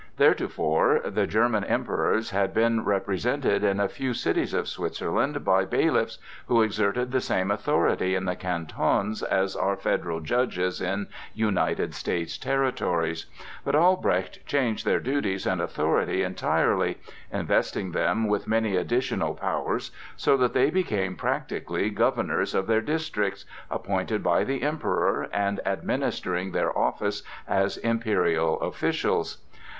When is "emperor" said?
24.63-25.29